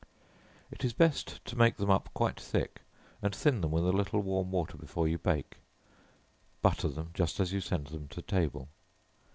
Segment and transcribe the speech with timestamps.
[0.71, 2.81] It is best to make them up quite thick,
[3.21, 5.57] and thin them with a little warm water before you bake;
[6.63, 8.69] butter them just as you send them to table.